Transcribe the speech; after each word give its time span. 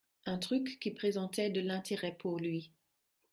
un 0.25 0.39
truc 0.39 0.79
qui 0.79 0.89
présentait 0.89 1.51
de 1.51 1.61
l’intérêt 1.61 2.15
pour 2.17 2.39
lui, 2.39 2.71